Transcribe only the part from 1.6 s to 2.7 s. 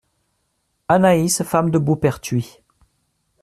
de Beauperthuis.